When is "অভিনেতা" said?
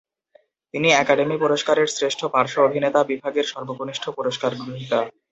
2.61-2.99